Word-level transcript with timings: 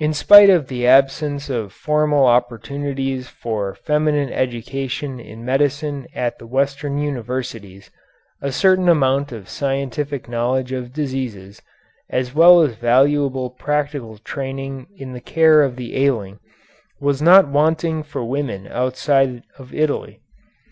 In 0.00 0.12
spite 0.14 0.50
of 0.50 0.66
the 0.66 0.84
absence 0.84 1.48
of 1.48 1.72
formal 1.72 2.26
opportunities 2.26 3.28
for 3.28 3.72
feminine 3.76 4.32
education 4.32 5.20
in 5.20 5.44
medicine 5.44 6.08
at 6.12 6.40
the 6.40 6.46
Western 6.48 6.98
universities, 6.98 7.88
a 8.42 8.50
certain 8.50 8.88
amount 8.88 9.30
of 9.30 9.48
scientific 9.48 10.28
knowledge 10.28 10.72
of 10.72 10.92
diseases, 10.92 11.62
as 12.10 12.34
well 12.34 12.62
as 12.62 12.74
valuable 12.74 13.48
practical 13.48 14.18
training 14.18 14.88
in 14.96 15.12
the 15.12 15.20
care 15.20 15.62
of 15.62 15.76
the 15.76 16.04
ailing, 16.04 16.40
was 17.00 17.22
not 17.22 17.46
wanting 17.46 18.02
for 18.02 18.24
women 18.24 18.66
outside 18.66 19.44
of 19.56 19.72
Italy. 19.72 20.18